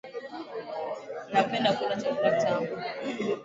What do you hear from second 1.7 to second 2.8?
kula chakula tamu